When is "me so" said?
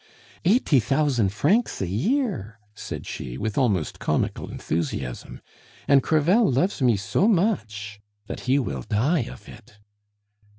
6.81-7.27